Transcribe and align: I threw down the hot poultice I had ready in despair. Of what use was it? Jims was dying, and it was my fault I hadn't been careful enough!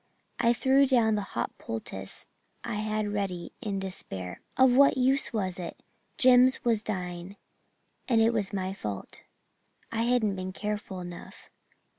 I 0.39 0.51
threw 0.53 0.87
down 0.87 1.13
the 1.13 1.21
hot 1.37 1.55
poultice 1.59 2.25
I 2.63 2.73
had 2.77 3.13
ready 3.13 3.51
in 3.61 3.77
despair. 3.77 4.41
Of 4.57 4.75
what 4.75 4.97
use 4.97 5.31
was 5.31 5.59
it? 5.59 5.77
Jims 6.17 6.65
was 6.65 6.81
dying, 6.81 7.35
and 8.09 8.19
it 8.19 8.33
was 8.33 8.51
my 8.51 8.73
fault 8.73 9.21
I 9.91 10.01
hadn't 10.01 10.35
been 10.35 10.53
careful 10.53 11.01
enough! 11.01 11.51